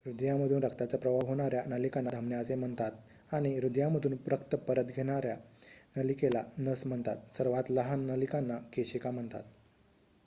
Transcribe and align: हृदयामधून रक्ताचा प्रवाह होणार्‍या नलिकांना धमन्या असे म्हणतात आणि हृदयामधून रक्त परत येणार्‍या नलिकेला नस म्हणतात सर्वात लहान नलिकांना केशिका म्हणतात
हृदयामधून 0.05 0.63
रक्ताचा 0.63 0.97
प्रवाह 0.97 1.25
होणार्‍या 1.27 1.61
नलिकांना 1.67 2.09
धमन्या 2.09 2.39
असे 2.39 2.55
म्हणतात 2.55 2.91
आणि 3.33 3.53
हृदयामधून 3.57 4.15
रक्त 4.27 4.55
परत 4.67 4.91
येणार्‍या 4.97 5.35
नलिकेला 5.95 6.43
नस 6.57 6.85
म्हणतात 6.85 7.35
सर्वात 7.37 7.71
लहान 7.71 8.05
नलिकांना 8.07 8.57
केशिका 8.73 9.11
म्हणतात 9.11 9.43